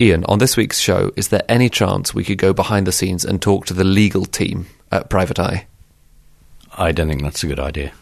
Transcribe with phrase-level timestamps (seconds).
[0.00, 3.22] Ian, on this week's show, is there any chance we could go behind the scenes
[3.22, 5.66] and talk to the legal team at Private Eye?
[6.78, 7.92] I don't think that's a good idea.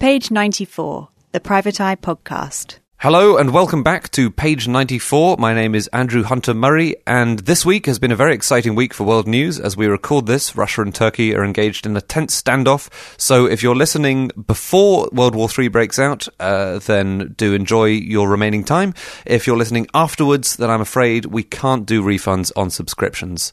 [0.00, 2.78] Page 94, the Private Eye Podcast.
[3.04, 5.36] Hello and welcome back to page 94.
[5.38, 8.94] My name is Andrew Hunter Murray, and this week has been a very exciting week
[8.94, 9.60] for world news.
[9.60, 12.88] As we record this, Russia and Turkey are engaged in a tense standoff.
[13.20, 18.26] So if you're listening before World War III breaks out, uh, then do enjoy your
[18.26, 18.94] remaining time.
[19.26, 23.52] If you're listening afterwards, then I'm afraid we can't do refunds on subscriptions.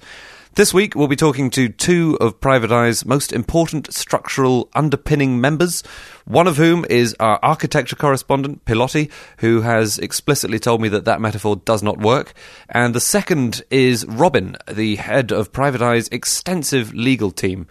[0.56, 5.82] This week, we'll be talking to two of Private Eye's most important structural underpinning members,
[6.26, 11.22] one of whom is our architecture correspondent, Piloti, who has explicitly told me that that
[11.22, 12.34] metaphor does not work.
[12.68, 17.66] And the second is Robin, the head of Private Eye's extensive legal team.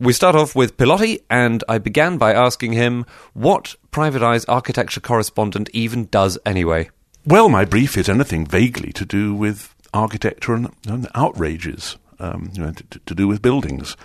[0.00, 3.04] We start off with Piloti, and I began by asking him
[3.34, 6.88] what Private Eye's architecture correspondent even does anyway.
[7.26, 12.62] Well, my brief is anything vaguely to do with architecture and, and outrages um, you
[12.62, 13.96] know, to, to, do with buildings.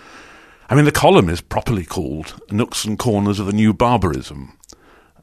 [0.68, 4.58] I mean, the column is properly called Nooks and Corners of the New Barbarism.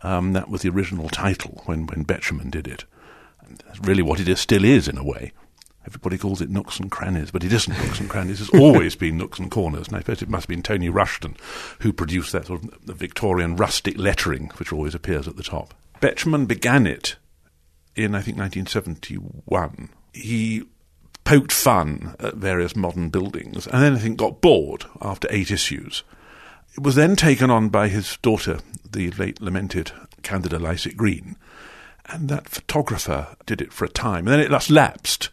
[0.01, 2.85] Um, that was the original title when, when Betjeman did it.
[3.41, 5.33] And that's really what it is, still is, in a way.
[5.87, 8.41] Everybody calls it nooks and crannies, but it isn't nooks and crannies.
[8.41, 9.87] It's always been nooks and corners.
[9.87, 11.35] And I suppose it must have been Tony Rushton
[11.79, 15.73] who produced that sort of Victorian rustic lettering, which always appears at the top.
[15.99, 17.15] Betjeman began it
[17.95, 19.89] in, I think, 1971.
[20.13, 20.63] He
[21.23, 26.03] poked fun at various modern buildings, and then I think got bored after eight issues.
[26.75, 29.91] It was then taken on by his daughter, the late lamented
[30.23, 31.35] Candida Lycett Green,
[32.05, 35.29] and that photographer did it for a time, and then it thus lapsed.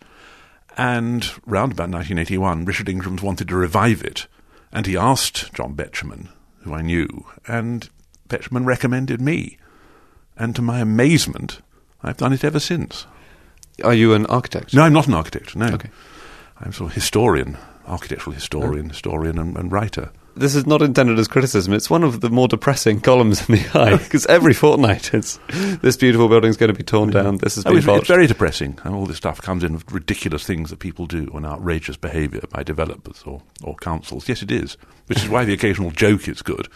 [0.77, 4.27] And round about 1981, Richard Ingrams wanted to revive it,
[4.73, 6.29] and he asked John Betjeman,
[6.61, 7.89] who I knew, and
[8.29, 9.57] Betjeman recommended me.
[10.37, 11.61] And to my amazement,
[12.03, 13.07] I've done it ever since.
[13.85, 14.75] Are you an architect?
[14.75, 15.55] No, I'm not an architect.
[15.57, 15.91] No, Okay.
[16.61, 20.11] I'm sort of historian, architectural historian, historian, and, and writer.
[20.35, 21.73] This is not intended as criticism.
[21.73, 25.39] It's one of the more depressing columns in the eye because every fortnight it's
[25.81, 27.39] this beautiful building's going to be torn down.
[27.39, 30.45] This has Oh, it's, it's very depressing, and all this stuff comes in with ridiculous
[30.45, 34.29] things that people do and outrageous behaviour by developers or, or councils.
[34.29, 36.69] Yes, it is, which is why the occasional joke is good,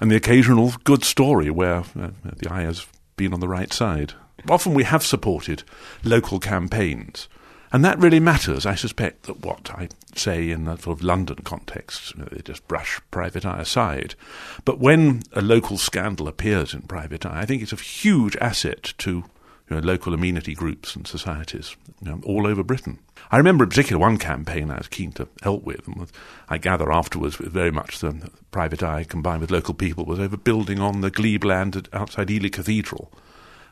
[0.00, 2.86] and the occasional good story where uh, the eye has
[3.16, 4.14] been on the right side.
[4.48, 5.62] Often we have supported
[6.02, 7.28] local campaigns.
[7.72, 8.66] And that really matters.
[8.66, 13.00] I suspect that what I say in the sort of London context, they just brush
[13.10, 14.14] private eye aside.
[14.64, 18.94] But when a local scandal appears in private eye, I think it's a huge asset
[18.98, 19.24] to
[19.68, 23.00] you know, local amenity groups and societies you know, all over Britain.
[23.32, 26.06] I remember in particular one campaign I was keen to help with, and
[26.48, 30.36] I gather afterwards with very much the private eye combined with local people, was over
[30.36, 33.10] building on the glebe land outside Ely Cathedral.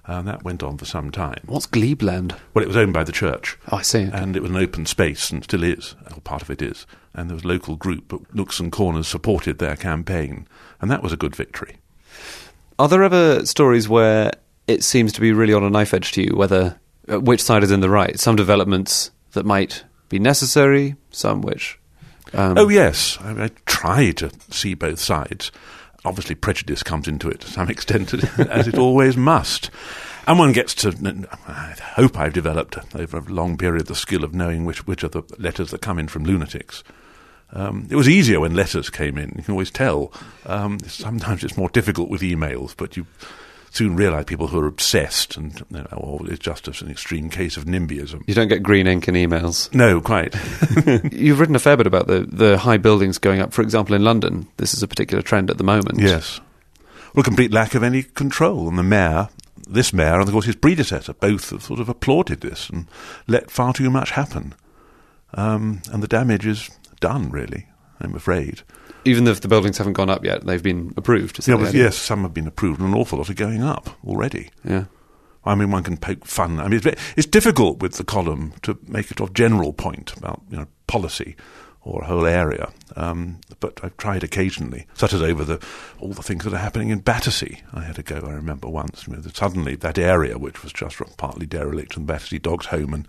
[0.04, 1.42] And that went on for some time.
[1.46, 2.36] What's Glebeland?
[2.54, 3.56] Well, it was owned by the church.
[3.70, 4.08] Oh, I see.
[4.12, 6.86] And it was an open space, and still is, or part of it is.
[7.14, 10.48] And there was a local group, but Nooks and Corners supported their campaign,
[10.80, 11.76] and that was a good victory.
[12.78, 14.32] Are there ever stories where
[14.66, 17.62] it seems to be really on a knife edge to you, whether uh, which side
[17.62, 18.18] is in the right?
[18.18, 21.78] Some developments that might be necessary, some which.
[22.32, 25.52] Um, oh, yes, I, I try to see both sides.
[26.04, 29.70] Obviously, prejudice comes into it to some extent, as it always must.
[30.26, 34.34] And one gets to, I hope I've developed over a long period the skill of
[34.34, 36.84] knowing which, which are the letters that come in from lunatics.
[37.52, 39.34] Um, it was easier when letters came in.
[39.36, 40.12] You can always tell.
[40.46, 43.06] Um, sometimes it's more difficult with emails, but you
[43.72, 47.56] soon realise people who are obsessed and you know, or it's just an extreme case
[47.56, 48.22] of NIMBYism.
[48.26, 49.74] You don't get green ink in emails.
[49.74, 50.34] No, quite.
[51.12, 53.54] You've written a fair bit about the, the high buildings going up.
[53.54, 55.98] For example, in London, this is a particular trend at the moment.
[55.98, 56.40] yes.
[57.14, 58.68] Well, a complete lack of any control.
[58.68, 59.28] And the mayor,
[59.66, 62.86] this mayor, and of course his predecessor, both have sort of applauded this and
[63.26, 64.54] let far too much happen.
[65.34, 67.66] Um, and the damage is done, really,
[68.00, 68.62] I'm afraid.
[69.04, 71.46] Even if the buildings haven't gone up yet, they've been approved.
[71.46, 74.50] Yeah, but yes, some have been approved, and an awful lot are going up already.
[74.64, 74.84] Yeah.
[75.44, 76.60] I mean, one can poke fun.
[76.60, 80.16] I mean, it's, it's difficult with the column to make a sort of general point
[80.16, 81.36] about you know policy
[81.84, 82.72] or a whole area.
[82.94, 85.64] Um, but I've tried occasionally, such as over the
[85.98, 87.60] all the things that are happening in Battersea.
[87.72, 88.22] I had a go.
[88.24, 89.06] I remember once.
[89.06, 92.94] You know, that suddenly that area, which was just partly derelict, and Battersea Dogs Home
[92.94, 93.08] and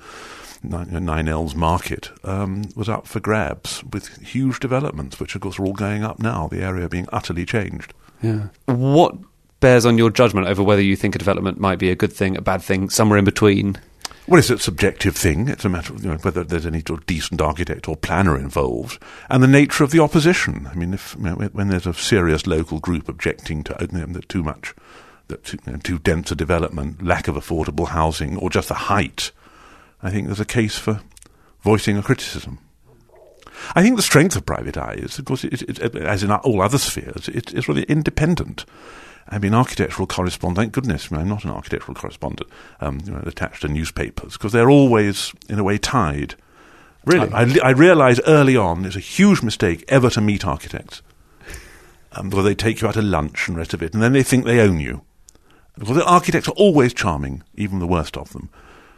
[0.63, 5.36] Nine, you know, Nine Elms Market, um, was up for grabs with huge developments, which
[5.36, 6.48] of course are all going up now.
[6.48, 7.94] The area being utterly changed.
[8.21, 8.48] Yeah.
[8.65, 9.15] What
[9.60, 12.38] bears on your judgment over whether you think a development might be a good thing,
[12.38, 13.77] a bad thing, somewhere in between?
[14.27, 15.50] Well, it's a subjective thing.
[15.50, 18.38] It's a matter of you know, whether there's any sort of decent architect or planner
[18.38, 20.68] involved, and the nature of the opposition.
[20.71, 24.19] I mean, if you know, when there's a serious local group objecting to you know,
[24.30, 24.74] too much,
[25.27, 28.75] that too, you know, too dense a development, lack of affordable housing, or just the
[28.75, 29.31] height,
[30.03, 31.01] I think there's a case for
[31.61, 32.59] voicing a criticism.
[33.73, 36.61] I think the strength of private eye is, of course, it, it, as in all
[36.61, 38.65] other spheres, it, it's really independent.
[39.29, 42.50] I mean, architectural correspondent, thank goodness, I am not an architectural correspondent,
[42.81, 46.35] um, you know, attached to newspapers, because they're always, in a way, tied.
[47.06, 51.01] Really, I, I realised early on it's a huge mistake ever to meet architects.
[52.11, 54.23] Um, because they take you out to lunch and rest of it, and then they
[54.23, 55.01] think they own you.
[55.79, 58.49] Because the architects are always charming, even the worst of them.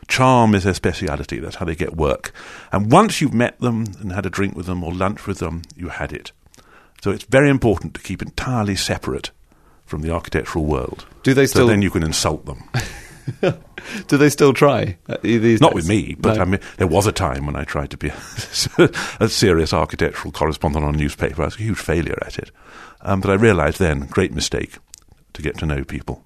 [0.07, 1.39] Charm is their speciality.
[1.39, 2.31] That's how they get work.
[2.71, 5.63] And once you've met them and had a drink with them or lunch with them,
[5.75, 6.31] you had it.
[7.01, 9.31] So it's very important to keep entirely separate
[9.85, 11.05] from the architectural world.
[11.23, 11.63] Do they still?
[11.63, 12.63] So then you can insult them.
[14.07, 14.97] Do they still try?
[15.09, 15.75] Uh, these Not days?
[15.75, 16.41] with me, but No.
[16.41, 20.31] I mean, there was a time when I tried to be a, a serious architectural
[20.31, 21.41] correspondent on a newspaper.
[21.41, 22.51] I was a huge failure at it.
[23.01, 24.77] Um, but I realised then, great mistake,
[25.33, 26.23] to get to know people.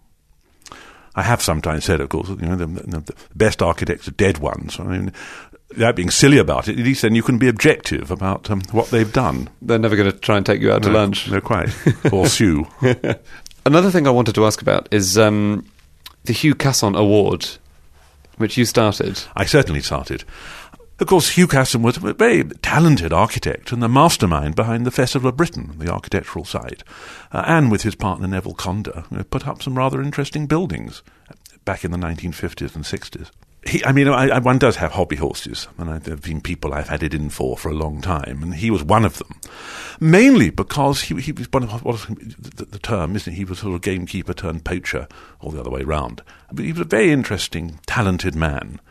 [1.19, 4.37] I have sometimes said, of course, you know, the, the, the best architects are dead
[4.37, 4.79] ones.
[4.79, 5.11] I mean,
[5.67, 8.87] without being silly about it, at least then you can be objective about um, what
[8.89, 9.49] they've done.
[9.61, 11.29] They're never going to try and take you out to No, lunch.
[11.29, 11.75] No, quite.
[12.13, 12.67] or sue.
[13.65, 15.65] Another thing I wanted to ask about is um,
[16.23, 17.45] the Hugh Casson Award,
[18.37, 19.21] which you started.
[19.35, 20.23] I certainly started.
[20.99, 25.29] Of course, Hugh Casson was a very talented architect and the mastermind behind the Festival
[25.29, 26.83] of Britain, the architectural side,
[27.31, 31.01] uh, and with his partner Neville Conder, know, put up some rather interesting buildings
[31.63, 33.31] back in the 1950s and 60s.
[33.65, 36.41] He, I mean, I, I, one does have hobby horses, and I, there have been
[36.41, 39.19] people I've had it in for for a long time, and he was one of
[39.19, 39.39] them.
[40.01, 43.35] Mainly because he, he was one of what the, the term, isn't it?
[43.35, 45.07] He was sort of gamekeeper turned poacher,
[45.39, 46.23] or the other way round.
[46.51, 48.81] But he was a very interesting, talented man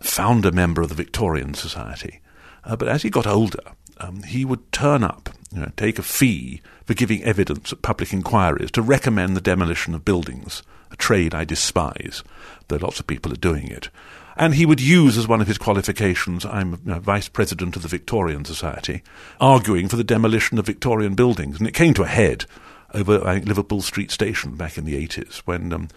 [0.00, 2.20] founder member of the Victorian Society.
[2.64, 3.62] Uh, but as he got older,
[3.98, 8.12] um, he would turn up, you know, take a fee for giving evidence at public
[8.12, 12.22] inquiries to recommend the demolition of buildings, a trade I despise,
[12.68, 13.88] though lots of people are doing it.
[14.36, 17.82] And he would use as one of his qualifications, I'm you know, vice president of
[17.82, 19.02] the Victorian Society,
[19.40, 21.58] arguing for the demolition of Victorian buildings.
[21.58, 22.46] And it came to a head
[22.92, 25.88] over I think, Liverpool Street Station back in the 80s when um,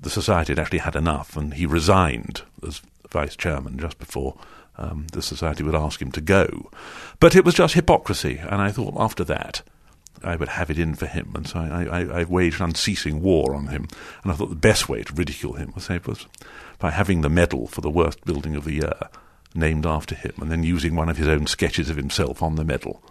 [0.00, 4.36] the society had actually had enough and he resigned as vice chairman just before
[4.76, 6.70] um, the society would ask him to go.
[7.20, 9.62] But it was just hypocrisy, and I thought after that
[10.22, 13.54] I would have it in for him, and so I, I, I waged unceasing war
[13.54, 13.88] on him.
[14.22, 16.26] And I thought the best way to ridicule him was, say, was
[16.78, 18.98] by having the medal for the worst building of the year
[19.54, 22.64] named after him, and then using one of his own sketches of himself on the
[22.64, 23.02] medal.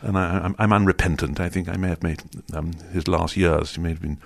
[0.00, 1.40] And I, I'm, I'm unrepentant.
[1.40, 2.22] I think I may have made
[2.54, 3.74] um, his last years.
[3.74, 4.18] He may have been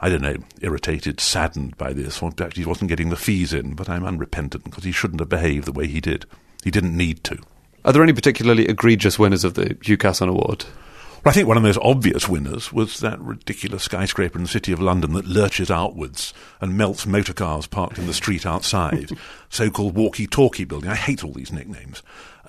[0.00, 3.74] I don't know, irritated, saddened by this, or perhaps he wasn't getting the fees in,
[3.74, 6.24] but I'm unrepentant because he shouldn't have behaved the way he did.
[6.62, 7.38] He didn't need to.
[7.84, 10.64] Are there any particularly egregious winners of the Hugh Casson Award?
[11.24, 14.48] Well, I think one of the most obvious winners was that ridiculous skyscraper in the
[14.48, 19.10] city of London that lurches outwards and melts motor cars parked in the street outside.
[19.48, 20.90] so called walkie talkie building.
[20.90, 22.02] I hate all these nicknames.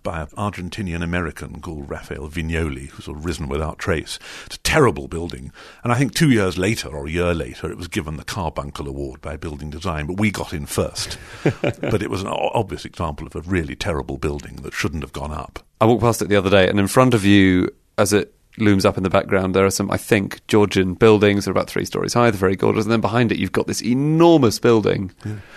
[0.04, 4.20] By an Argentinian American called Rafael Viñoly, who's sort of risen without trace.
[4.46, 5.52] It's a terrible building.
[5.84, 8.88] And I think two years later, or a year later, it was given the Carbuncle
[8.88, 11.18] Award by Building Design, but we got in first.
[11.62, 15.32] but it was an obvious example of a really terrible building that shouldn't have gone
[15.32, 15.60] up.
[15.82, 18.86] I walked past it the other day, and in front of you, as it looms
[18.86, 21.46] up in the background, there are some, I think, Georgian buildings.
[21.46, 22.32] They're about three stories high.
[22.32, 22.86] They're very gorgeous.
[22.86, 25.12] And then behind it, you've got this enormous building.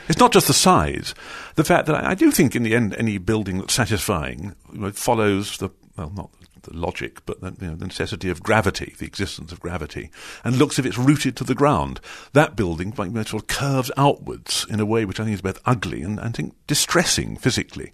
[0.08, 1.14] It's not just the size.
[1.56, 4.54] The fact that I, do think, in the end, any building that's satisfying
[4.92, 6.30] follows the well, not
[6.62, 10.10] the logic, but the, you know, the necessity of gravity, the existence of gravity,
[10.44, 12.00] and looks if it's rooted to the ground.
[12.32, 15.60] That building like, sort of curves outwards in a way which I think is both
[15.66, 17.92] ugly and I think distressing physically.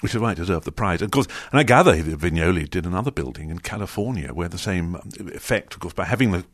[0.00, 1.02] Which is why it deserved the prize.
[1.02, 5.10] Of course, and I gather Viñoly did another building in California where the same um,
[5.18, 6.44] effect, of course, by having the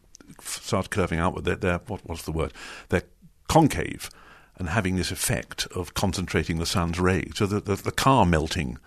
[0.41, 2.53] start curving outward, they're, they're what was the word?
[2.89, 3.03] They're
[3.49, 4.11] concave
[4.57, 7.33] and having this effect of concentrating the sun's rays.
[7.37, 8.79] So the, the, the car melting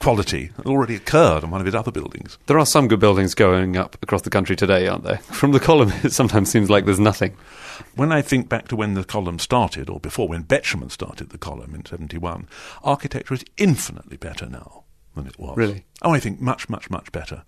[0.00, 2.38] quality already occurred on one of his other buildings.
[2.46, 5.18] There are some good buildings going up across the country today, aren't there?
[5.32, 7.36] From the column, it sometimes seems like there's nothing.
[7.94, 11.38] When I think back to when the column started, or before when Betjeman started the
[11.38, 12.48] column in 71,
[12.82, 14.84] architecture is infinitely better now
[15.14, 15.56] than it was.
[15.56, 15.84] Really?
[16.02, 17.42] Oh, I think much, much, much better.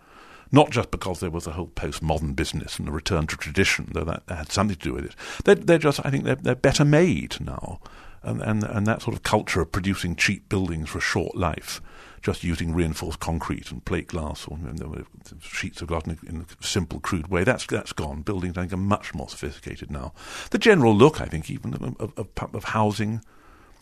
[0.50, 4.05] Not just because there was a whole postmodern business and a return to tradition, though
[4.05, 5.14] that, had something to do with it.
[5.45, 7.81] They're, they're just, I think, they're, they're better made now.
[8.23, 11.81] And, and, and that sort of culture of producing cheap buildings for a short life,
[12.23, 15.05] just using reinforced concrete and plate glass or you know,
[15.41, 18.23] sheets of glass in a, in a simple, crude way, that's, that's gone.
[18.23, 20.13] Buildings, I think, are much more sophisticated now.
[20.51, 23.23] The general look, I think, even of, of, of, of housing,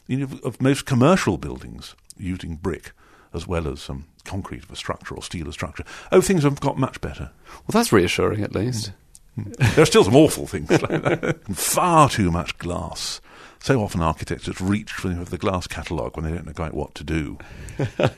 [0.06, 2.92] you know, of, of most commercial buildings using brick
[3.32, 5.84] as well as um, concrete for structure or steel as structure.
[6.10, 7.30] Oh, things have got much better.
[7.46, 8.92] Well, that's reassuring at least.
[9.36, 11.40] There are still some awful things like that.
[11.54, 13.20] Far too much glass.
[13.60, 16.94] So often architects just reach for the glass catalogue when they don't know quite what
[16.96, 17.38] to do.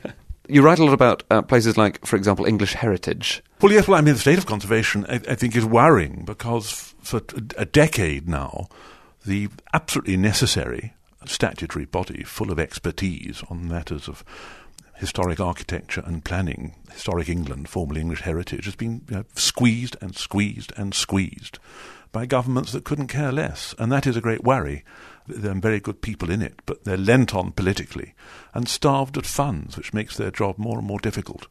[0.51, 3.43] You write a lot about uh, places like, for example, English heritage.
[3.61, 6.95] Well, yes, well, I mean, the state of conservation, I, I think, is worrying because
[7.03, 7.21] for
[7.55, 8.67] a decade now,
[9.23, 10.95] the absolutely necessary
[11.25, 14.23] statutory body full of expertise on matters of
[14.99, 20.15] historic architecture and planning, historic England, formerly English heritage, has been you know, squeezed and
[20.15, 21.57] squeezed and squeezed
[22.11, 23.73] by governments that couldn't care less.
[23.79, 24.83] And that is a great worry.
[25.25, 28.13] There are very good people in it, but they're lent on politically
[28.53, 31.47] and starved of funds, which makes their job more and more difficult.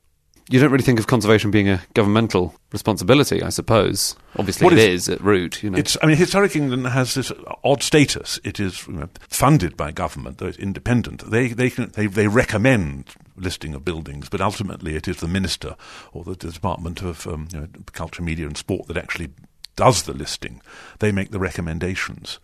[0.51, 4.17] You don't really think of conservation being a governmental responsibility, I suppose.
[4.37, 5.63] Obviously, What it is- is at root.
[5.63, 5.79] You know.
[5.79, 7.31] It's, I mean, Historic England has this
[7.65, 8.41] odd status.
[8.45, 11.31] It is you know, funded by government, though it's independent.
[11.31, 15.77] They, they, can, they, they recommend listing of buildings, but ultimately it is the minister
[16.13, 19.29] or the, the Department of um, you know, Culture, Media and Sport that actually
[19.77, 20.63] does the listing.
[20.99, 22.39] They make the recommendations.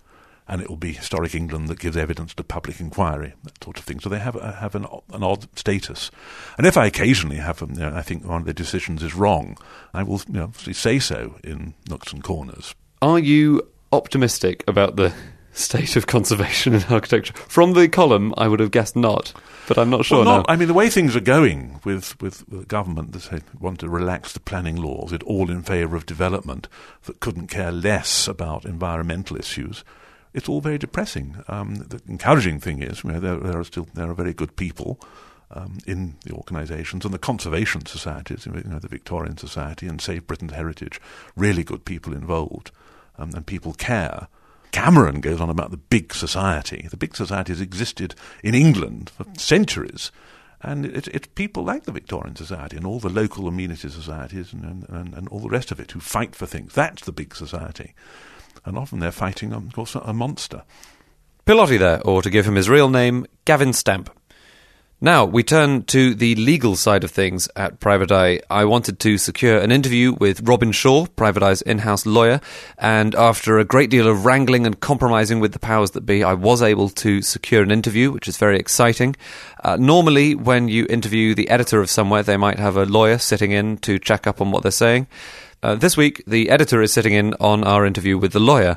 [0.47, 3.85] And it will be Historic England that gives evidence to public inquiry, that sort of
[3.85, 3.99] thing.
[4.01, 6.11] So they have, a, have an, an odd status.
[6.59, 9.15] And if I occasionally have, um, you know, I think one of their decisions is
[9.15, 9.57] wrong,
[9.95, 12.75] I will you know, obviously say so in nooks and corners.
[13.01, 15.15] Are you optimistic about the
[15.53, 17.33] state of conservation in architecture?
[17.35, 19.33] From the column, I would have guessed not,
[19.67, 20.45] but I'm not sure well, now.
[20.47, 23.81] I mean, the way things are going with, with, with the government that say want
[23.81, 26.69] to relax the planning laws, it all in favour of development
[27.05, 29.85] that couldn't care less about environmental issues.
[30.35, 31.37] It's all very depressing.
[31.49, 34.57] Um, the encouraging thing is, you know, there, there are still there are very good
[34.57, 35.01] people
[35.51, 40.27] um, in the organisations and the conservation societies, you know, the Victorian Society and Save
[40.27, 41.01] Britain's Heritage,
[41.37, 42.71] really good people involved,
[43.17, 44.29] um, and people care.
[44.73, 46.89] Cameron goes on about the big society.
[46.91, 50.11] The big society has existed in England for centuries.
[50.61, 54.89] And it, it's people like the Victorian Society and all the local amenity societies and,
[54.89, 56.73] and, and all the rest of it who fight for things.
[56.73, 57.95] That's the big society.
[58.65, 60.63] And often they're fighting, of course, a monster.
[61.47, 64.11] Piloti there, or to give him his real name, Gavin Stamp.
[65.01, 68.41] Now, we turn to the legal side of things at Private Eye.
[68.49, 72.41] I wanted to secure an interview with Robin Shaw, Private Eye's in house lawyer,
[72.79, 76.33] and after a great deal of wrangling and compromising with the powers that be, I
[76.33, 79.15] was able to secure an interview, which is very exciting.
[79.63, 83.51] Uh, normally, when you interview the editor of somewhere, they might have a lawyer sitting
[83.51, 85.07] in to check up on what they're saying.
[85.65, 88.77] Uh, this week, the editor is sitting in on our interview with the lawyer.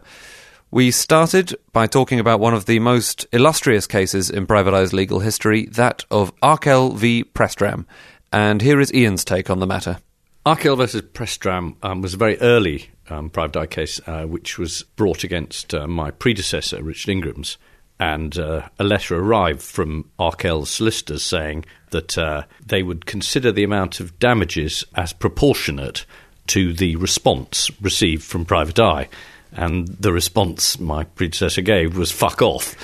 [0.71, 5.19] We started by talking about one of the most illustrious cases in Private Eye's legal
[5.19, 7.25] history, that of Arkell v.
[7.25, 7.85] Pressdram.
[8.31, 9.97] And here is Ian's take on the matter.
[10.45, 14.83] Arkell versus Pressdram um, was a very early um, private eye case, uh, which was
[14.95, 17.57] brought against uh, my predecessor, Richard Ingrams.
[17.99, 23.65] And uh, a letter arrived from Arkell's solicitors saying that uh, they would consider the
[23.65, 26.05] amount of damages as proportionate
[26.47, 29.09] to the response received from Private Eye.
[29.51, 32.75] And the response my predecessor gave was fuck off.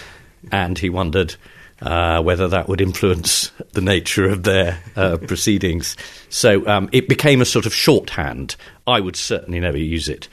[0.51, 1.36] And he wondered
[1.82, 5.98] uh, whether that would influence the nature of their uh, proceedings.
[6.29, 8.55] So um, it became a sort of shorthand.
[8.88, 10.29] I would certainly never use it.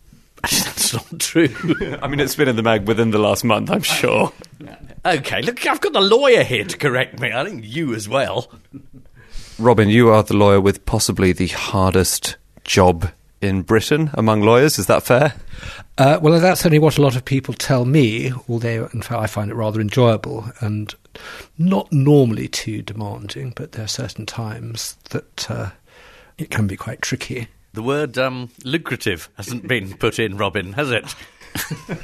[0.42, 1.48] That's not true.
[2.02, 4.32] I mean, it's been in the mag within the last month, I'm sure.
[5.04, 7.32] okay, look, I've got the lawyer here to correct me.
[7.32, 8.50] I think you as well.
[9.58, 14.78] Robin, you are the lawyer with possibly the hardest job in Britain among lawyers.
[14.78, 15.34] Is that fair?
[15.96, 19.26] Uh, well, that's certainly what a lot of people tell me, although in fact I
[19.26, 20.94] find it rather enjoyable and
[21.58, 25.70] not normally too demanding, but there are certain times that uh,
[26.38, 27.48] it can be quite tricky.
[27.74, 31.14] The word um, lucrative hasn't been put in, Robin, has it?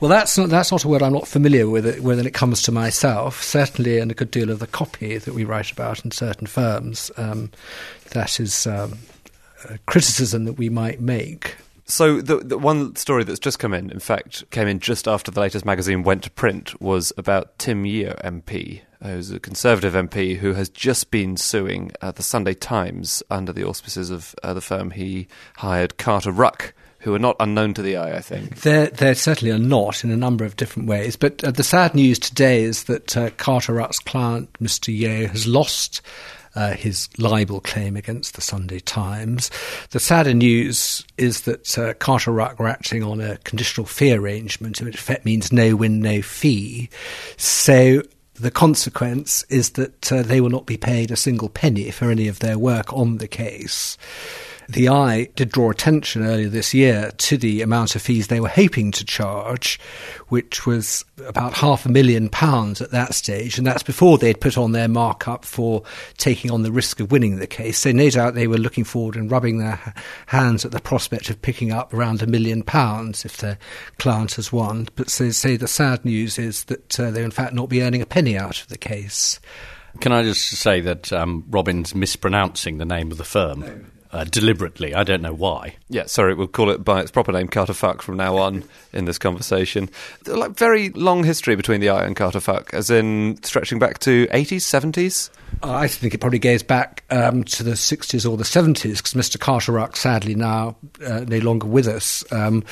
[0.00, 2.62] Well, that's not that's not a word I'm not familiar with it, when it comes
[2.62, 3.42] to myself.
[3.42, 7.10] Certainly, in a good deal of the copy that we write about in certain firms,
[7.18, 7.50] um,
[8.12, 9.09] that is um, a
[9.86, 11.56] criticism that we might make.
[11.90, 15.30] So the, the one story that's just come in, in fact, came in just after
[15.30, 20.36] the latest magazine went to print, was about Tim Yeo MP, who's a Conservative MP
[20.36, 24.60] who has just been suing uh, the Sunday Times under the auspices of uh, the
[24.60, 25.26] firm he
[25.56, 28.60] hired, Carter Ruck, who are not unknown to the eye, I think.
[28.60, 31.16] There, there certainly are not in a number of different ways.
[31.16, 34.96] But uh, the sad news today is that uh, Carter Ruck's client, Mr.
[34.96, 36.02] Yeo, has lost
[36.60, 39.50] uh, his libel claim against the Sunday Times.
[39.90, 44.82] The sadder news is that uh, Carter Ruck acting on a conditional fee arrangement, which
[44.82, 46.90] in effect means no win, no fee.
[47.38, 48.02] So
[48.34, 52.28] the consequence is that uh, they will not be paid a single penny for any
[52.28, 53.96] of their work on the case.
[54.72, 58.48] The Eye did draw attention earlier this year to the amount of fees they were
[58.48, 59.80] hoping to charge,
[60.28, 64.56] which was about half a million pounds at that stage, and that's before they'd put
[64.56, 65.82] on their markup for
[66.18, 67.78] taking on the risk of winning the case.
[67.78, 69.94] So no doubt they were looking forward and rubbing their
[70.26, 73.58] hands at the prospect of picking up around a million pounds if their
[73.98, 74.88] client has won.
[74.94, 78.02] But so say the sad news is that uh, they'll in fact not be earning
[78.02, 79.40] a penny out of the case.
[79.98, 83.90] Can I just say that um, Robin's mispronouncing the name of the firm?
[84.12, 84.94] Uh, deliberately.
[84.94, 85.76] I don't know why.
[85.88, 89.04] Yeah, sorry, we'll call it by its proper name, Carter Fuck, from now on in
[89.04, 89.88] this conversation.
[90.26, 94.26] Like very long history between the Eye and Carter Fuck, as in stretching back to
[94.28, 95.30] 80s, 70s.
[95.62, 99.38] I think it probably goes back um, to the 60s or the 70s because Mr.
[99.38, 102.64] Carter Ruck, sadly now uh, no longer with us, um,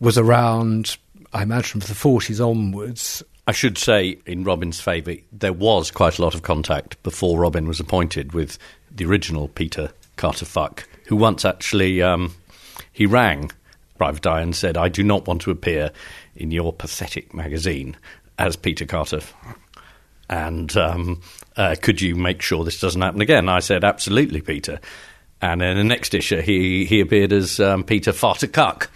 [0.00, 0.96] was around,
[1.32, 3.22] I imagine, from the 40s onwards.
[3.46, 7.66] I should say, in Robin's favour, there was quite a lot of contact before Robin
[7.66, 8.58] was appointed with
[8.94, 12.34] the original Peter Carter Fuck, who once actually um,
[12.92, 13.50] he rang
[13.96, 15.90] Private Eye and said, "I do not want to appear
[16.36, 17.96] in your pathetic magazine
[18.38, 19.20] as Peter Carter."
[20.30, 21.22] And um,
[21.56, 23.48] uh, could you make sure this doesn't happen again?
[23.48, 24.78] I said, absolutely, Peter.
[25.40, 28.90] And in the next issue, he, he appeared as um, Peter Farter Cuck.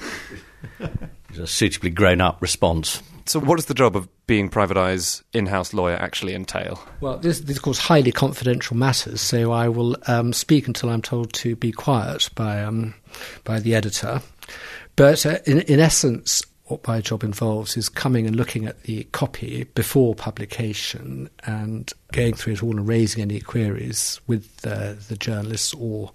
[1.39, 3.03] a suitably grown up response.
[3.27, 6.83] So, what does the job of being Private Eye's in house lawyer actually entail?
[7.01, 11.03] Well, this, this, of course, highly confidential matters, so I will um, speak until I'm
[11.03, 12.95] told to be quiet by, um,
[13.45, 14.23] by the editor.
[14.97, 19.05] But uh, in, in essence, what my job involves is coming and looking at the
[19.05, 25.17] copy before publication and going through it all and raising any queries with uh, the
[25.17, 26.13] journalists or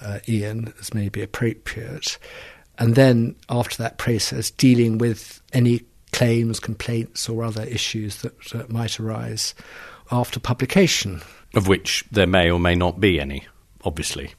[0.00, 2.18] uh, Ian as may be appropriate.
[2.78, 8.64] And then, after that process, dealing with any claims, complaints, or other issues that uh,
[8.68, 9.54] might arise
[10.10, 11.22] after publication.
[11.54, 13.46] Of which there may or may not be any,
[13.84, 14.34] obviously.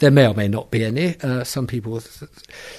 [0.00, 1.16] There may or may not be any.
[1.20, 2.30] Uh, some people th-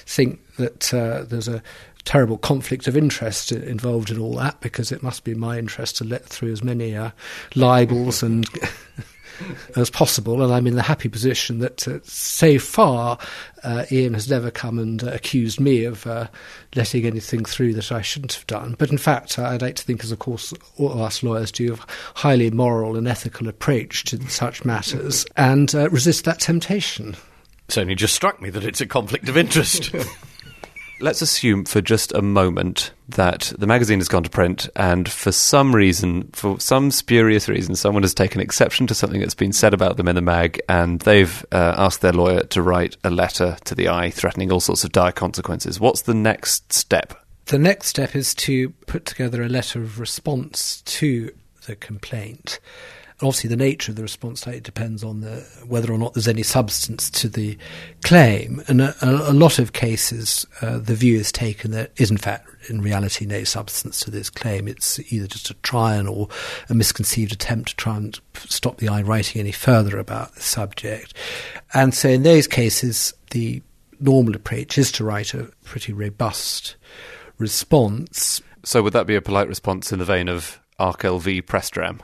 [0.06, 1.64] think that uh, there's a
[2.06, 6.04] terrible conflict of interest involved in all that because it must be my interest to
[6.04, 7.12] let through as many uh,
[7.56, 8.48] libels and
[9.76, 13.18] as possible, and I'm in the happy position that uh, so far
[13.64, 16.28] uh, Ian has never come and uh, accused me of uh,
[16.76, 18.76] letting anything through that I shouldn't have done.
[18.78, 21.74] But in fact, I'd like to think, as of course all of us lawyers do,
[21.74, 21.80] a
[22.20, 27.16] highly moral and ethical approach to such matters and uh, resist that temptation.
[27.68, 29.94] It's only just struck me that it's a conflict of interest.
[31.02, 35.32] Let's assume for just a moment that the magazine has gone to print, and for
[35.32, 39.74] some reason, for some spurious reason, someone has taken exception to something that's been said
[39.74, 43.58] about them in the mag, and they've uh, asked their lawyer to write a letter
[43.64, 45.80] to the Eye threatening all sorts of dire consequences.
[45.80, 47.26] What's the next step?
[47.46, 51.32] The next step is to put together a letter of response to
[51.66, 52.60] the complaint
[53.22, 56.44] obviously the nature of the response it depends on the, whether or not there's any
[56.44, 57.58] substance to the
[58.02, 58.64] claim.
[58.68, 62.50] And a, a lot of cases, uh, the view is taken that is in fact,
[62.70, 64.68] in reality, no substance to this claim.
[64.68, 66.30] It's either just a try or
[66.70, 71.14] a misconceived attempt to try and stop the eye writing any further about the subject.
[71.74, 73.62] And so in those cases, the
[74.00, 76.76] normal approach is to write a pretty robust
[77.38, 78.42] response.
[78.64, 82.00] So would that be a polite response in the vein of Arkell v Pressdram?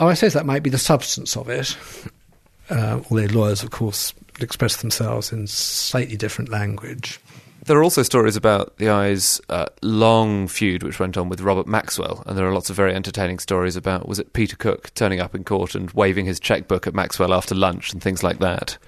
[0.00, 1.76] Oh, I suppose that might be the substance of it.
[2.70, 7.18] Uh, although lawyers, of course, express themselves in slightly different language.
[7.64, 11.66] There are also stories about the Eye's uh, long feud, which went on with Robert
[11.66, 15.20] Maxwell, and there are lots of very entertaining stories about was it Peter Cook turning
[15.20, 18.78] up in court and waving his checkbook at Maxwell after lunch and things like that.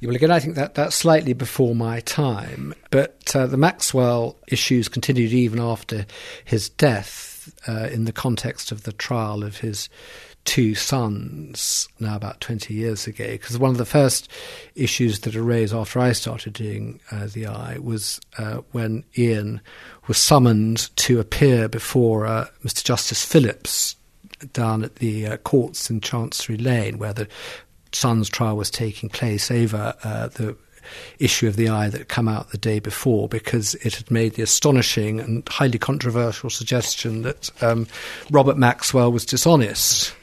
[0.00, 4.36] Yeah, well, again, I think that that's slightly before my time, but uh, the Maxwell
[4.48, 6.06] issues continued even after
[6.44, 9.90] his death uh, in the context of the trial of his
[10.44, 14.30] two sons now about 20 years ago because one of the first
[14.74, 19.60] issues that arose after I started doing uh, the Eye was uh, when Ian
[20.06, 22.82] was summoned to appear before uh, Mr.
[22.82, 23.96] Justice Phillips
[24.52, 27.28] down at the uh, courts in Chancery Lane where the
[27.92, 30.56] son's trial was taking place over uh, the
[31.18, 34.34] issue of the eye that had come out the day before because it had made
[34.34, 37.86] the astonishing and highly controversial suggestion that um,
[38.30, 40.14] Robert Maxwell was dishonest.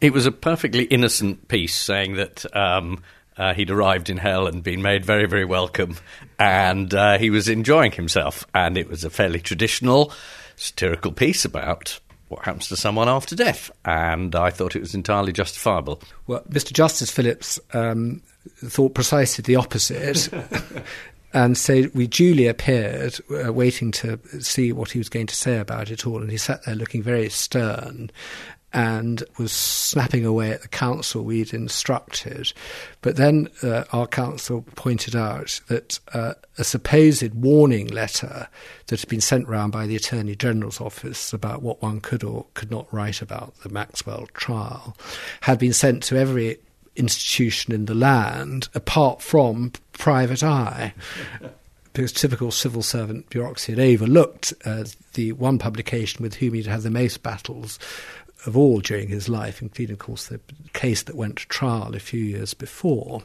[0.00, 3.02] It was a perfectly innocent piece saying that um,
[3.36, 5.96] uh, he'd arrived in hell and been made very, very welcome,
[6.38, 8.46] and uh, he was enjoying himself.
[8.54, 10.12] And it was a fairly traditional,
[10.56, 11.98] satirical piece about
[12.28, 16.00] what happens to someone after death, and I thought it was entirely justifiable.
[16.26, 16.72] Well, Mr.
[16.72, 18.22] Justice Phillips um,
[18.64, 20.28] thought precisely the opposite.
[21.32, 25.58] and so we duly appeared, uh, waiting to see what he was going to say
[25.58, 26.20] about it all.
[26.20, 28.10] And he sat there looking very stern
[28.74, 32.52] and was snapping away at the counsel we'd instructed.
[33.02, 38.48] But then uh, our counsel pointed out that uh, a supposed warning letter
[38.88, 42.46] that had been sent round by the Attorney General's office about what one could or
[42.54, 44.96] could not write about the Maxwell trial
[45.42, 46.58] had been sent to every
[46.96, 50.94] institution in the land apart from Private Eye.
[51.92, 56.82] because typical civil servant bureaucracy had overlooked uh, the one publication with whom he'd had
[56.82, 57.78] the most battles
[58.46, 60.40] of all during his life, including, of course, the
[60.72, 63.22] case that went to trial a few years before.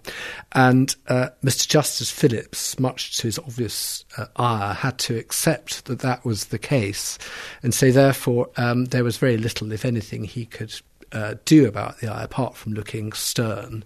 [0.53, 1.67] And uh, Mr.
[1.67, 6.59] Justice Phillips, much to his obvious uh, ire, had to accept that that was the
[6.59, 7.17] case.
[7.63, 10.73] And so, therefore, um, there was very little, if anything, he could
[11.11, 13.83] uh, do about the eye apart from looking stern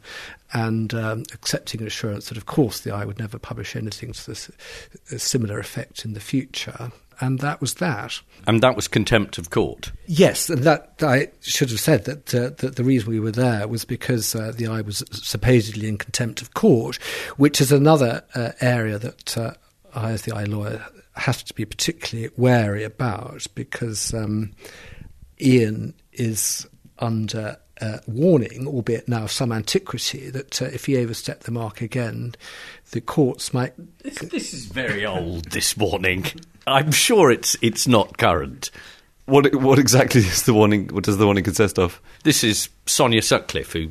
[0.54, 4.28] and um, accepting an assurance that, of course, the eye would never publish anything to
[4.28, 4.52] this
[5.12, 8.20] a similar effect in the future and that was that.
[8.48, 9.92] And that was contempt of court.
[10.08, 13.68] Yes, and that I should have said that uh, that the reason we were there
[13.68, 16.98] was because uh, the eye was supposedly in contempt of court,
[17.38, 19.54] which is another uh, area that uh,
[19.94, 24.52] I, as the eye lawyer, have to be particularly wary about because um,
[25.40, 26.68] Ian is
[27.00, 31.82] under uh, warning, albeit now of some antiquity, that uh, if he overstepped the mark
[31.82, 32.36] again,
[32.92, 33.74] the courts might.
[34.04, 35.46] This, this is very old.
[35.52, 36.26] This warning.
[36.68, 38.72] I'm sure it's it's not current.
[39.26, 40.88] What what exactly is the warning?
[40.90, 42.02] What does the warning consist of?
[42.24, 43.88] This is Sonia Sutcliffe, who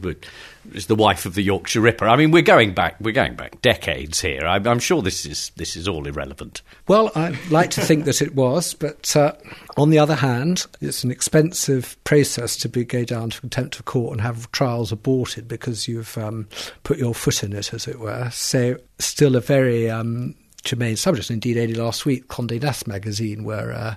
[0.72, 2.08] is the wife of the Yorkshire Ripper.
[2.08, 4.42] I mean, we're going back we're going back decades here.
[4.46, 6.62] I'm, I'm sure this is this is all irrelevant.
[6.88, 9.32] Well, I'd like to think that it was, but uh,
[9.76, 13.84] on the other hand, it's an expensive process to be go down to contempt of
[13.84, 16.48] court and have trials aborted because you've um,
[16.84, 18.30] put your foot in it, as it were.
[18.30, 21.30] So, still a very um, germane subject.
[21.30, 23.72] Indeed, only last week, Condé Nast magazine were.
[23.72, 23.94] Uh,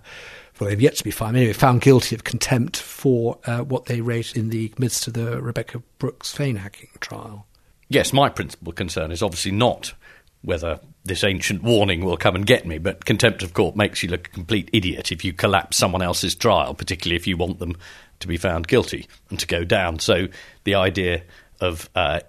[0.59, 4.01] well, they've yet to be found, anyway, found guilty of contempt for uh, what they
[4.01, 7.45] wrote in the midst of the Rebekah Brooks phone hacking trial.
[7.89, 9.93] Yes, my principal concern is obviously not
[10.41, 14.09] whether this ancient warning will come and get me, but contempt of court makes you
[14.09, 17.75] look a complete idiot if you collapse someone else's trial, particularly if you want them
[18.19, 19.99] to be found guilty and to go down.
[19.99, 20.27] So
[20.63, 21.23] the idea
[21.59, 22.21] of uh,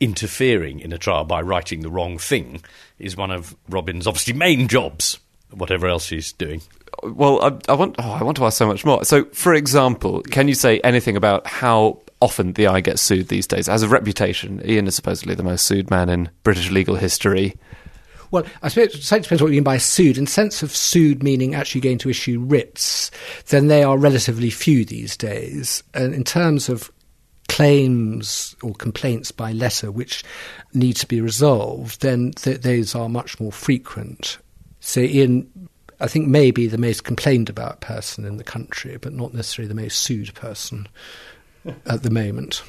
[0.00, 2.62] interfering in a trial by writing the wrong thing
[2.98, 5.19] is one of Robin's obviously main jobs,
[5.52, 6.62] whatever else he's doing.
[7.02, 9.04] Well, I, I want oh, I want to ask so much more.
[9.04, 13.46] So, for example, can you say anything about how often the eye gets sued these
[13.46, 13.68] days?
[13.68, 17.56] As a reputation, Ian is supposedly the most sued man in British legal history.
[18.30, 20.16] Well, I suppose it depends what you mean by sued.
[20.16, 23.10] In sense of sued meaning actually going to issue writs,
[23.48, 25.82] then they are relatively few these days.
[25.94, 26.92] And in terms of
[27.48, 30.22] claims or complaints by letter which
[30.72, 34.38] need to be resolved, then th- those are much more frequent.
[34.80, 35.68] So, Ian,
[36.00, 39.80] I think, maybe the most complained about person in the country, but not necessarily the
[39.80, 40.88] most sued person
[41.86, 42.62] at the moment.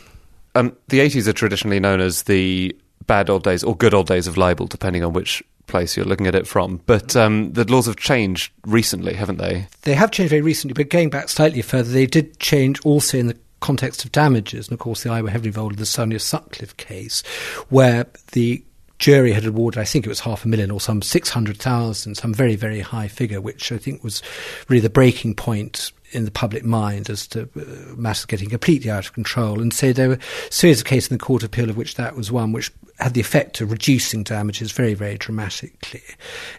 [0.53, 2.75] Um, the 80s are traditionally known as the
[3.07, 6.27] bad old days or good old days of libel, depending on which place you're looking
[6.27, 6.81] at it from.
[6.85, 9.67] But um, the laws have changed recently, haven't they?
[9.83, 13.27] They have changed very recently, but going back slightly further, they did change also in
[13.27, 14.67] the context of damages.
[14.67, 17.21] And of course, the eye were heavily involved in the Sonia Sutcliffe case,
[17.69, 18.63] where the
[19.01, 22.55] jury had awarded, I think it was half a million or some 600,000, some very,
[22.55, 24.21] very high figure, which I think was
[24.69, 29.07] really the breaking point in the public mind as to uh, matters getting completely out
[29.07, 29.59] of control.
[29.59, 31.95] And so there were a series of cases in the Court of Appeal of which
[31.95, 36.03] that was one, which had the effect of reducing damages very, very dramatically.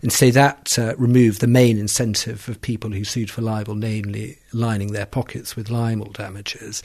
[0.02, 4.38] And so that uh, removed the main incentive of people who sued for libel, namely
[4.52, 6.83] lining their pockets with libel damages.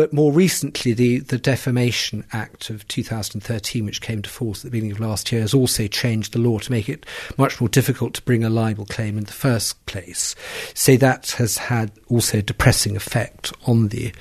[0.00, 4.70] But more recently, the, the Defamation Act of 2013, which came to force at the
[4.70, 7.04] beginning of last year, has also changed the law to make it
[7.36, 10.34] much more difficult to bring a libel claim in the first place.
[10.72, 14.14] So that has had also a depressing effect on the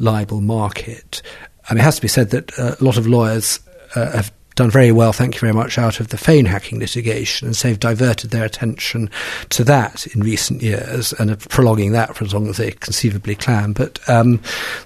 [0.00, 1.22] libel market.
[1.70, 3.60] Mean, it has to be said that uh, a lot of lawyers
[3.94, 7.46] uh, have done very well, thank you very much, out of the phone hacking litigation,
[7.46, 9.10] and so have diverted their attention
[9.50, 13.34] to that in recent years and are prolonging that for as long as they conceivably
[13.34, 13.72] can.
[13.72, 14.40] But um,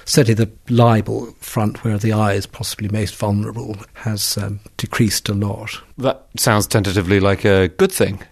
[0.04, 5.34] certainly the libel front, where the eye is possibly most vulnerable, has um, decreased a
[5.34, 5.80] lot.
[5.98, 8.22] That sounds tentatively like a good thing.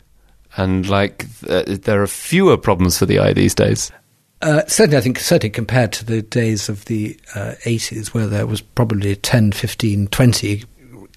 [0.56, 3.90] And like uh, there are fewer problems for the eye these days.
[4.42, 8.44] Uh, certainly, I think, certainly compared to the days of the uh, 80s, where there
[8.44, 10.64] was probably 10, 15, 20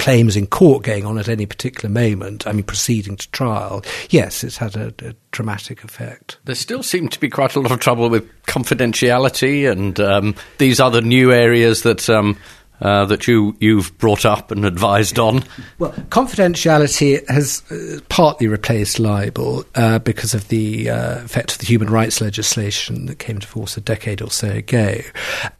[0.06, 4.44] claims in court going on at any particular moment, I mean, proceeding to trial, yes,
[4.44, 6.38] it's had a, a dramatic effect.
[6.46, 10.80] There still seemed to be quite a lot of trouble with confidentiality and um, these
[10.80, 12.38] other new areas that um,
[12.82, 15.44] uh, that you, you've brought up and advised on?
[15.80, 21.66] Well, confidentiality has uh, partly replaced libel uh, because of the uh, effect of the
[21.66, 24.98] human rights legislation that came into force a decade or so ago.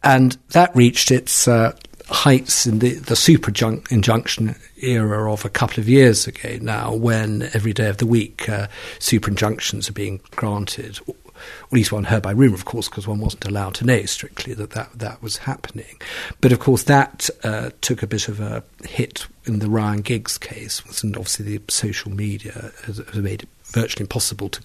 [0.04, 1.74] And that reached its uh,
[2.08, 3.50] heights in the, the super
[3.90, 8.48] injunction era of a couple of years ago now, when every day of the week
[8.48, 11.00] uh, super injunctions are being granted
[11.36, 14.54] at least one heard by rumour, of course, because one wasn't allowed to know strictly
[14.54, 16.00] that that, that was happening.
[16.40, 20.38] But of course, that uh, took a bit of a hit in the Ryan Giggs
[20.38, 24.62] case, and obviously the social media has, has made it virtually impossible to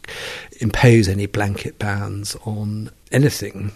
[0.59, 3.71] impose any blanket bans on anything.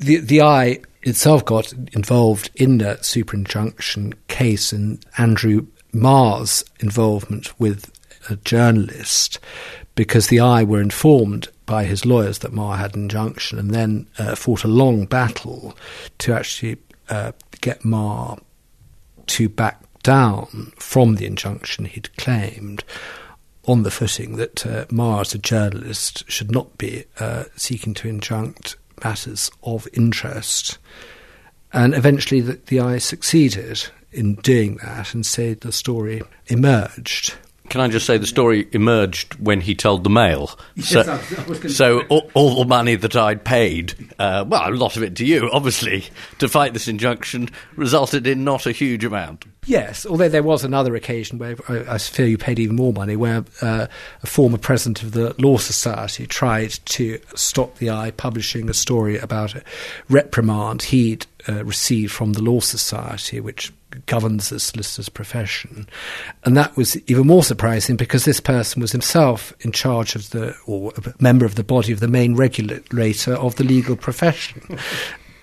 [0.00, 7.58] The the Eye itself got involved in that super injunction case, and Andrew Marr's involvement
[7.60, 7.90] with
[8.28, 9.38] a journalist
[9.94, 14.06] because the Eye were informed by his lawyers that Marr had an injunction and then
[14.18, 15.76] uh, fought a long battle
[16.18, 18.38] to actually uh, get Marr
[19.26, 22.84] to back down from the injunction he'd claimed
[23.66, 28.08] on the footing that uh, Marr, as a journalist, should not be uh, seeking to
[28.08, 30.78] injunct matters of interest.
[31.72, 37.34] And eventually the, the Eye succeeded in doing that, and so the story emerged.
[37.68, 40.58] Can I just say the story emerged when he told the Mail?
[40.80, 45.04] So, yes, so all, all, the money that I'd paid, uh, well, a lot of
[45.04, 46.06] it to you, obviously,
[46.40, 49.44] to fight this injunction resulted in not a huge amount.
[49.70, 53.14] Yes, although there was another occasion where I, I fear you paid even more money,
[53.14, 53.86] where uh,
[54.20, 59.16] a former president of the Law Society tried to stop the Eye publishing a story
[59.16, 59.62] about a
[60.08, 63.72] reprimand he'd uh, received from the Law Society, which
[64.06, 65.88] governs the solicitor's profession.
[66.44, 70.52] And that was even more surprising because this person was himself in charge of the,
[70.66, 74.78] or a member of the body of the main regulator of the legal profession.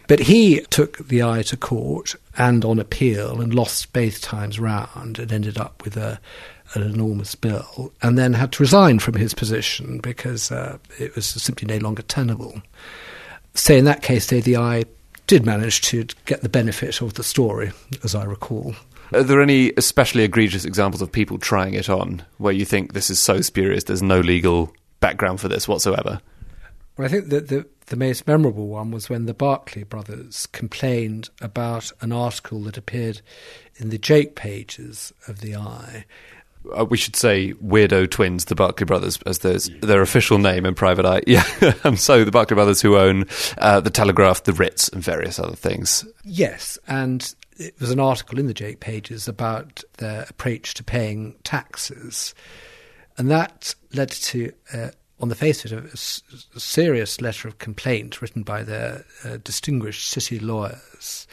[0.07, 5.19] But he took the eye to court and on appeal and lost both times round
[5.19, 6.19] and ended up with a,
[6.73, 11.25] an enormous bill and then had to resign from his position because uh, it was
[11.25, 12.61] simply no longer tenable.
[13.53, 14.85] So in that case, though, the eye
[15.27, 17.71] did manage to get the benefit of the story,
[18.03, 18.75] as I recall.
[19.13, 23.09] Are there any especially egregious examples of people trying it on where you think this
[23.09, 26.21] is so spurious, there's no legal background for this whatsoever?
[26.97, 31.29] Well, I think that the, the most memorable one was when the Barclay brothers complained
[31.41, 33.21] about an article that appeared
[33.77, 36.05] in the joke pages of the Eye
[36.77, 40.75] uh, we should say Weirdo Twins, the Barclay brothers, as their, their official name in
[40.75, 41.21] private eye.
[41.27, 41.45] Yeah,
[41.83, 43.25] and so the Barclay brothers who own
[43.57, 46.05] uh, the Telegraph, the Ritz, and various other things.
[46.23, 51.35] Yes, and it was an article in the Joke pages about their approach to paying
[51.43, 52.33] taxes,
[53.17, 54.51] and that led to.
[54.73, 54.89] Uh,
[55.19, 55.93] on the face of it,
[56.55, 61.27] a, serious letter of complaint written by their uh, distinguished city lawyers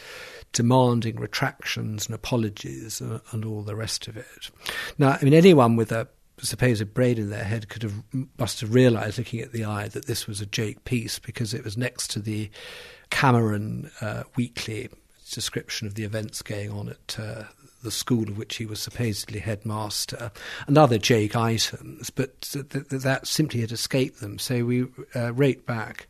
[0.52, 4.50] demanding retractions and apologies and, and all the rest of it.
[4.98, 8.02] Now, I mean, anyone with a supposed brain in their head could have
[8.38, 11.64] must have realised, looking at the eye, that this was a joke piece because it
[11.64, 12.50] was next to the
[13.10, 14.88] Cameron uh, Weekly
[15.30, 17.44] description of the events going on at uh,
[17.84, 20.32] the school of which he was supposedly headmaster,
[20.66, 24.38] and other joke items, but th- th- that simply had escaped them.
[24.38, 26.08] So we uh, wrote back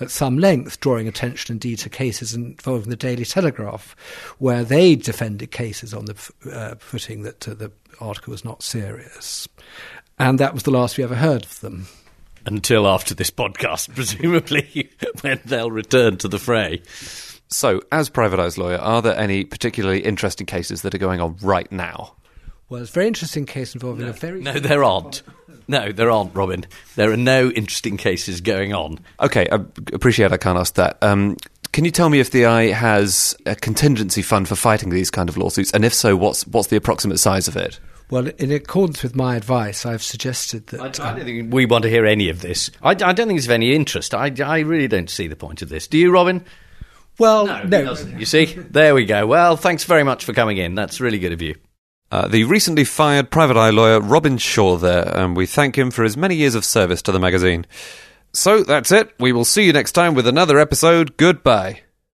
[0.00, 3.94] at some length, drawing attention indeed to cases involving the Daily Telegraph,
[4.38, 8.62] where they defended cases on the f- uh, footing that uh, the article was not
[8.62, 9.48] serious.
[10.18, 11.86] And that was the last we ever heard of them.
[12.46, 16.80] Until after this podcast, presumably, when they'll return to the fray.
[17.48, 21.36] So, as Private Eye's lawyer, are there any particularly interesting cases that are going on
[21.42, 22.14] right now?
[22.68, 24.40] Well, it's a very interesting case involving no, a very.
[24.40, 25.22] No, there aren't.
[25.68, 26.64] No, there aren't, Robin.
[26.96, 28.98] There are no interesting cases going on.
[29.20, 29.56] Okay, I
[29.92, 30.98] appreciate I can't ask that.
[31.02, 31.36] Um,
[31.72, 35.28] can you tell me if the Eye has a contingency fund for fighting these kind
[35.28, 37.78] of lawsuits, and if so, what's what's the approximate size of it?
[38.08, 41.00] Well, in accordance with my advice, I've suggested that.
[41.00, 42.70] I, I don't think we want to hear any of this.
[42.82, 44.14] I, I, don't think it's of any interest.
[44.14, 45.88] I, I really don't see the point of this.
[45.88, 46.44] Do you, Robin?
[47.18, 47.62] Well, no.
[47.64, 47.92] no.
[48.18, 48.46] You see?
[48.46, 49.26] There we go.
[49.26, 50.74] Well, thanks very much for coming in.
[50.74, 51.54] That's really good of you.
[52.10, 56.04] Uh, the recently fired private eye lawyer Robin Shaw there, and we thank him for
[56.04, 57.66] his many years of service to the magazine.
[58.32, 59.12] So that's it.
[59.18, 61.16] We will see you next time with another episode.
[61.16, 61.80] Goodbye.